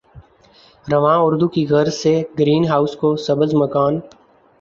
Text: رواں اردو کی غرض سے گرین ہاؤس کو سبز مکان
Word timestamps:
رواں 0.85 1.17
اردو 1.25 1.47
کی 1.53 1.63
غرض 1.69 1.93
سے 2.03 2.13
گرین 2.39 2.63
ہاؤس 2.71 2.93
کو 3.01 3.09
سبز 3.25 3.51
مکان 3.61 3.93